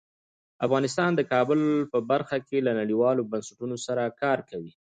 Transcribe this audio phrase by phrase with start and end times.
[0.65, 1.59] افغانستان د کابل
[1.91, 4.71] په برخه کې له نړیوالو بنسټونو سره کار کوي.